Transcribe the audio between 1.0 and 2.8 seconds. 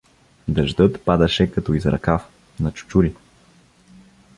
падаше като из ръкав, на